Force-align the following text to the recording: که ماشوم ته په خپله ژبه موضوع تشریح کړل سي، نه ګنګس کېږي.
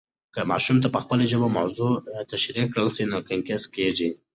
که 0.33 0.41
ماشوم 0.51 0.77
ته 0.83 0.87
په 0.93 0.99
خپله 1.03 1.23
ژبه 1.31 1.47
موضوع 1.57 1.93
تشریح 2.31 2.65
کړل 2.71 2.87
سي، 2.95 3.03
نه 3.11 3.17
ګنګس 3.27 3.63
کېږي. 3.75 4.09